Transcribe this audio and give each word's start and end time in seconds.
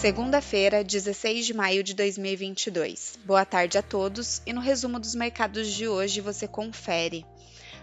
Segunda-feira, 0.00 0.82
16 0.82 1.44
de 1.44 1.52
maio 1.52 1.84
de 1.84 1.92
2022. 1.92 3.18
Boa 3.22 3.44
tarde 3.44 3.76
a 3.76 3.82
todos 3.82 4.40
e 4.46 4.52
no 4.54 4.60
resumo 4.62 4.98
dos 4.98 5.14
mercados 5.14 5.70
de 5.70 5.86
hoje 5.86 6.22
você 6.22 6.48
confere. 6.48 7.26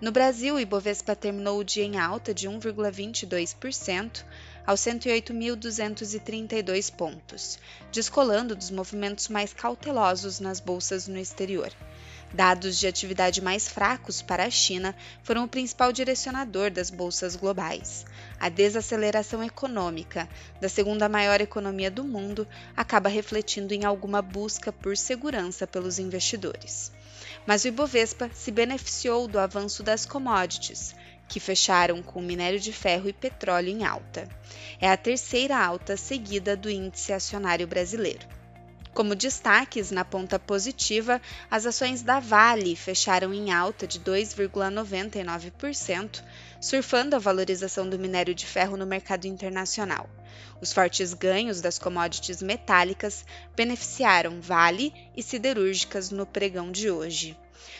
No 0.00 0.10
Brasil, 0.10 0.54
o 0.54 0.60
Ibovespa 0.60 1.14
terminou 1.14 1.58
o 1.58 1.64
dia 1.64 1.84
em 1.84 1.98
alta 1.98 2.32
de 2.32 2.48
1,22% 2.48 4.24
aos 4.66 4.80
108.232 4.80 6.90
pontos, 6.90 7.58
descolando 7.92 8.56
dos 8.56 8.70
movimentos 8.70 9.28
mais 9.28 9.52
cautelosos 9.52 10.40
nas 10.40 10.60
bolsas 10.60 11.08
no 11.08 11.18
exterior. 11.18 11.70
Dados 12.32 12.78
de 12.78 12.86
atividade 12.86 13.40
mais 13.40 13.68
fracos 13.68 14.20
para 14.20 14.44
a 14.44 14.50
China 14.50 14.94
foram 15.22 15.44
o 15.44 15.48
principal 15.48 15.92
direcionador 15.92 16.70
das 16.70 16.90
bolsas 16.90 17.34
globais. 17.34 18.04
A 18.38 18.50
desaceleração 18.50 19.42
econômica 19.42 20.28
da 20.60 20.68
segunda 20.68 21.08
maior 21.08 21.40
economia 21.40 21.90
do 21.90 22.04
mundo 22.04 22.46
acaba 22.76 23.08
refletindo 23.08 23.72
em 23.72 23.84
alguma 23.84 24.20
busca 24.20 24.70
por 24.70 24.96
segurança 24.96 25.66
pelos 25.66 25.98
investidores. 25.98 26.92
Mas 27.46 27.64
o 27.64 27.68
Ibovespa 27.68 28.30
se 28.34 28.50
beneficiou 28.50 29.26
do 29.26 29.38
avanço 29.38 29.82
das 29.82 30.04
commodities, 30.04 30.94
que 31.26 31.40
fecharam 31.40 32.02
com 32.02 32.20
minério 32.20 32.60
de 32.60 32.72
ferro 32.72 33.08
e 33.08 33.12
petróleo 33.12 33.68
em 33.68 33.84
alta. 33.84 34.28
É 34.80 34.90
a 34.90 34.96
terceira 34.96 35.58
alta 35.58 35.96
seguida 35.96 36.54
do 36.56 36.70
índice 36.70 37.12
acionário 37.12 37.66
brasileiro. 37.66 38.26
Como 38.94 39.14
destaques 39.14 39.90
na 39.90 40.04
ponta 40.04 40.38
positiva, 40.38 41.20
as 41.50 41.66
ações 41.66 42.02
da 42.02 42.20
Vale 42.20 42.74
fecharam 42.74 43.32
em 43.32 43.52
alta 43.52 43.86
de 43.86 44.00
2,99%, 44.00 46.22
surfando 46.60 47.14
a 47.14 47.18
valorização 47.18 47.88
do 47.88 47.98
minério 47.98 48.34
de 48.34 48.46
ferro 48.46 48.76
no 48.76 48.86
mercado 48.86 49.26
internacional. 49.26 50.08
Os 50.60 50.72
fortes 50.72 51.14
ganhos 51.14 51.60
das 51.60 51.78
commodities 51.78 52.42
metálicas 52.42 53.24
beneficiaram 53.56 54.40
Vale 54.40 54.92
e 55.16 55.22
siderúrgicas 55.22 56.10
no 56.10 56.26
pregão 56.26 56.70
de 56.70 56.90
hoje. 56.90 57.36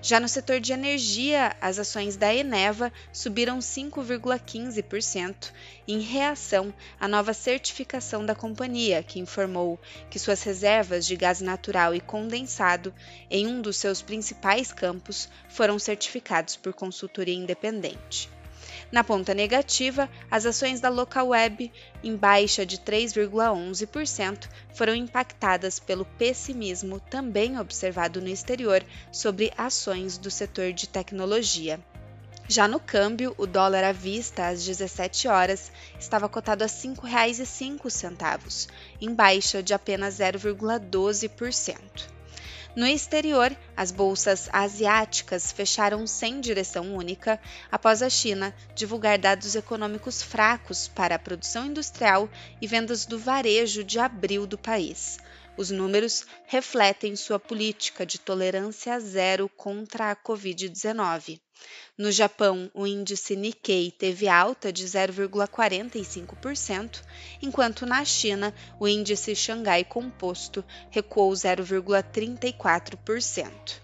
Já 0.00 0.18
no 0.18 0.28
setor 0.28 0.60
de 0.60 0.72
energia, 0.72 1.56
as 1.60 1.78
ações 1.78 2.16
da 2.16 2.32
Eneva 2.34 2.92
subiram 3.12 3.58
5,15% 3.58 5.52
em 5.86 6.00
reação 6.00 6.72
à 6.98 7.06
nova 7.06 7.32
certificação 7.34 8.24
da 8.24 8.34
companhia, 8.34 9.02
que 9.02 9.20
informou 9.20 9.80
que 10.10 10.18
suas 10.18 10.42
reservas 10.42 11.06
de 11.06 11.16
gás 11.16 11.40
natural 11.40 11.94
e 11.94 12.00
condensado 12.00 12.92
em 13.30 13.46
um 13.46 13.60
dos 13.60 13.76
seus 13.76 14.02
principais 14.02 14.72
campos 14.72 15.28
foram 15.48 15.78
certificados 15.78 16.56
por 16.56 16.72
consultoria 16.72 17.34
independente. 17.34 18.28
Na 18.92 19.02
ponta 19.02 19.32
negativa, 19.32 20.06
as 20.30 20.44
ações 20.44 20.78
da 20.78 20.90
Localweb, 20.90 21.72
em 22.04 22.14
baixa 22.14 22.66
de 22.66 22.76
3,11%, 22.76 24.46
foram 24.74 24.94
impactadas 24.94 25.80
pelo 25.80 26.04
pessimismo 26.04 27.00
também 27.00 27.58
observado 27.58 28.20
no 28.20 28.28
exterior 28.28 28.84
sobre 29.10 29.50
ações 29.56 30.18
do 30.18 30.30
setor 30.30 30.74
de 30.74 30.86
tecnologia. 30.86 31.80
Já 32.46 32.68
no 32.68 32.78
câmbio, 32.78 33.34
o 33.38 33.46
dólar 33.46 33.82
à 33.82 33.92
vista 33.92 34.48
às 34.48 34.62
17 34.62 35.26
horas 35.26 35.72
estava 35.98 36.28
cotado 36.28 36.62
a 36.62 36.66
R$ 36.66 36.72
5,05, 36.72 38.68
em 39.00 39.14
baixa 39.14 39.62
de 39.62 39.72
apenas 39.72 40.18
0,12%. 40.18 41.78
No 42.74 42.86
exterior, 42.86 43.54
as 43.76 43.90
bolsas 43.90 44.48
asiáticas 44.50 45.52
fecharam 45.52 46.06
sem 46.06 46.40
direção 46.40 46.94
única 46.94 47.38
após 47.70 48.02
a 48.02 48.08
China 48.08 48.54
divulgar 48.74 49.18
dados 49.18 49.54
econômicos 49.54 50.22
fracos 50.22 50.88
para 50.88 51.16
a 51.16 51.18
produção 51.18 51.66
industrial 51.66 52.30
e 52.62 52.66
vendas 52.66 53.04
do 53.04 53.18
varejo 53.18 53.84
de 53.84 53.98
abril 53.98 54.46
do 54.46 54.56
país. 54.56 55.18
Os 55.54 55.70
números 55.70 56.24
refletem 56.46 57.14
sua 57.14 57.38
política 57.38 58.06
de 58.06 58.18
tolerância 58.18 58.98
zero 59.00 59.50
contra 59.50 60.10
a 60.10 60.16
Covid-19. 60.16 61.38
No 61.98 62.10
Japão, 62.10 62.70
o 62.72 62.86
índice 62.86 63.36
Nikkei 63.36 63.90
teve 63.90 64.26
alta 64.28 64.72
de 64.72 64.86
0,45%, 64.86 67.02
enquanto 67.42 67.84
na 67.84 68.02
China, 68.04 68.54
o 68.80 68.88
índice 68.88 69.34
Xangai 69.34 69.84
Composto 69.84 70.64
recuou 70.90 71.30
0,34%. 71.32 73.81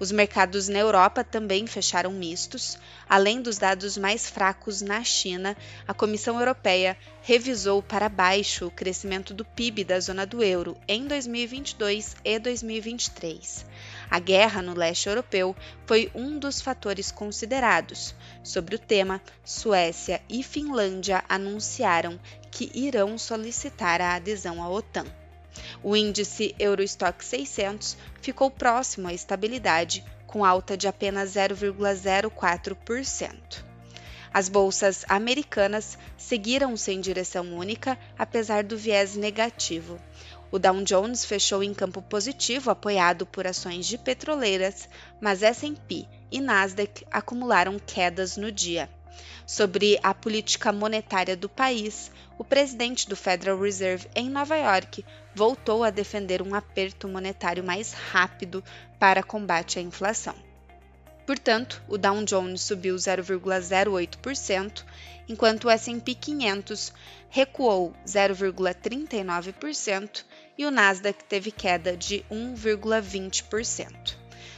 Os 0.00 0.10
mercados 0.10 0.66
na 0.66 0.78
Europa 0.78 1.22
também 1.22 1.66
fecharam 1.66 2.10
mistos. 2.10 2.78
Além 3.06 3.42
dos 3.42 3.58
dados 3.58 3.98
mais 3.98 4.26
fracos 4.26 4.80
na 4.80 5.04
China, 5.04 5.54
a 5.86 5.92
Comissão 5.92 6.38
Europeia 6.38 6.96
revisou 7.20 7.82
para 7.82 8.08
baixo 8.08 8.66
o 8.66 8.70
crescimento 8.70 9.34
do 9.34 9.44
PIB 9.44 9.84
da 9.84 10.00
zona 10.00 10.24
do 10.24 10.42
euro 10.42 10.74
em 10.88 11.06
2022 11.06 12.16
e 12.24 12.38
2023. 12.38 13.66
A 14.10 14.18
guerra 14.18 14.62
no 14.62 14.72
leste 14.72 15.06
europeu 15.06 15.54
foi 15.84 16.10
um 16.14 16.38
dos 16.38 16.62
fatores 16.62 17.10
considerados. 17.10 18.14
Sobre 18.42 18.76
o 18.76 18.78
tema, 18.78 19.20
Suécia 19.44 20.22
e 20.30 20.42
Finlândia 20.42 21.22
anunciaram 21.28 22.18
que 22.50 22.72
irão 22.72 23.18
solicitar 23.18 24.00
a 24.00 24.14
adesão 24.14 24.62
à 24.62 24.70
OTAN. 24.70 25.04
O 25.82 25.96
índice 25.96 26.54
Eurostock 26.58 27.24
600 27.24 27.96
ficou 28.20 28.50
próximo 28.50 29.08
à 29.08 29.14
estabilidade, 29.14 30.04
com 30.26 30.44
alta 30.44 30.76
de 30.76 30.86
apenas 30.86 31.32
0,04%. 31.34 33.70
As 34.32 34.48
bolsas 34.48 35.04
americanas 35.08 35.98
seguiram 36.16 36.76
sem 36.76 37.00
direção 37.00 37.52
única, 37.52 37.98
apesar 38.16 38.62
do 38.62 38.78
viés 38.78 39.16
negativo. 39.16 40.00
O 40.52 40.58
Dow 40.58 40.82
Jones 40.82 41.24
fechou 41.24 41.62
em 41.62 41.74
campo 41.74 42.00
positivo, 42.02 42.70
apoiado 42.70 43.26
por 43.26 43.46
ações 43.46 43.86
de 43.86 43.98
petroleiras, 43.98 44.88
mas 45.20 45.42
S&P 45.42 46.06
e 46.30 46.40
Nasdaq 46.40 47.04
acumularam 47.10 47.78
quedas 47.78 48.36
no 48.36 48.52
dia. 48.52 48.88
Sobre 49.46 49.98
a 50.02 50.14
política 50.14 50.72
monetária 50.72 51.36
do 51.36 51.48
país, 51.48 52.10
o 52.38 52.44
presidente 52.44 53.08
do 53.08 53.16
Federal 53.16 53.60
Reserve 53.60 54.08
em 54.14 54.30
Nova 54.30 54.56
York 54.56 55.04
voltou 55.34 55.84
a 55.84 55.90
defender 55.90 56.42
um 56.42 56.54
aperto 56.54 57.08
monetário 57.08 57.62
mais 57.62 57.92
rápido 57.92 58.64
para 58.98 59.22
combate 59.22 59.78
à 59.78 59.82
inflação. 59.82 60.34
Portanto, 61.26 61.82
o 61.88 61.96
Dow 61.96 62.22
Jones 62.24 62.62
subiu 62.62 62.96
0,08%, 62.96 64.84
enquanto 65.28 65.66
o 65.66 65.70
S&P 65.70 66.14
500 66.14 66.92
recuou 67.28 67.94
0,39% 68.04 70.24
e 70.58 70.66
o 70.66 70.70
Nasdaq 70.70 71.22
teve 71.24 71.52
queda 71.52 71.96
de 71.96 72.24
1,20%. 72.30 74.19